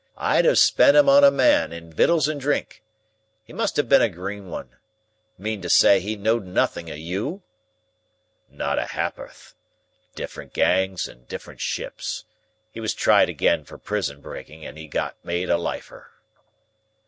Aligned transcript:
"I'd 0.17 0.45
have 0.45 0.57
spent 0.57 0.97
'em 0.97 1.07
on 1.07 1.23
a 1.23 1.29
Man, 1.29 1.71
in 1.71 1.95
wittles 1.95 2.27
and 2.27 2.41
drink. 2.41 2.81
He 3.43 3.53
must 3.53 3.77
have 3.77 3.87
been 3.87 4.01
a 4.01 4.09
green 4.09 4.47
one. 4.49 4.77
Mean 5.37 5.61
to 5.61 5.69
say 5.69 5.99
he 5.99 6.15
knowed 6.15 6.43
nothing 6.47 6.89
of 6.89 6.97
you?" 6.97 7.43
"Not 8.49 8.79
a 8.79 8.87
ha'porth. 8.87 9.53
Different 10.15 10.53
gangs 10.53 11.07
and 11.07 11.27
different 11.27 11.61
ships. 11.61 12.23
He 12.71 12.79
was 12.79 12.95
tried 12.95 13.29
again 13.29 13.63
for 13.63 13.77
prison 13.77 14.21
breaking, 14.21 14.65
and 14.65 14.89
got 14.89 15.23
made 15.23 15.51
a 15.51 15.57
Lifer." 15.59 16.09